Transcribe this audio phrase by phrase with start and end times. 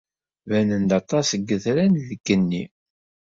[0.49, 2.63] Banen-d aṭas n yitran deg yigenni.